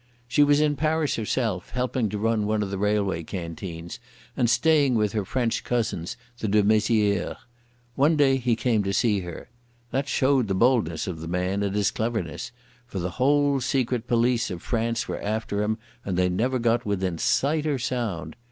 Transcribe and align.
She 0.27 0.41
was 0.41 0.59
in 0.59 0.77
Paris 0.77 1.15
herself, 1.15 1.69
helping 1.69 2.09
to 2.09 2.17
run 2.17 2.47
one 2.47 2.63
of 2.63 2.71
the 2.71 2.79
railway 2.79 3.21
canteens, 3.21 3.99
and 4.35 4.49
staying 4.49 4.95
with 4.95 5.11
her 5.13 5.23
French 5.23 5.63
cousins, 5.63 6.17
the 6.39 6.47
de 6.47 6.63
Mezières. 6.63 7.35
One 7.93 8.15
day 8.15 8.37
he 8.37 8.55
came 8.55 8.81
to 8.81 8.93
see 8.93 9.19
her. 9.19 9.47
That 9.91 10.07
showed 10.07 10.47
the 10.47 10.55
boldness 10.55 11.05
of 11.05 11.21
the 11.21 11.27
man, 11.27 11.61
and 11.61 11.75
his 11.75 11.91
cleverness, 11.91 12.51
for 12.87 12.97
the 12.97 13.11
whole 13.21 13.61
secret 13.61 14.07
police 14.07 14.49
of 14.49 14.63
France 14.63 15.07
were 15.07 15.21
after 15.21 15.61
him 15.61 15.77
and 16.03 16.17
they 16.17 16.29
never 16.29 16.57
got 16.57 16.83
within 16.83 17.19
sight 17.19 17.67
or 17.67 17.77
sound. 17.77 18.35